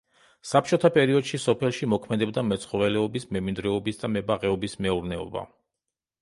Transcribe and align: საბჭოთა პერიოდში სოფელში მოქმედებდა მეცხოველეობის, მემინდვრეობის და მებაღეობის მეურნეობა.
საბჭოთა 0.51 0.89
პერიოდში 0.93 1.39
სოფელში 1.43 1.89
მოქმედებდა 1.93 2.43
მეცხოველეობის, 2.47 3.29
მემინდვრეობის 3.37 4.01
და 4.05 4.11
მებაღეობის 4.15 4.77
მეურნეობა. 4.87 5.47